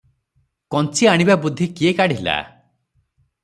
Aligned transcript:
କଞ୍ଚି 0.75 1.09
ଆଣିବା 1.11 1.37
ବୁଦ୍ଧି 1.45 1.69
କିଏ 1.81 1.95
କାଢ଼ିଲା? 2.01 2.39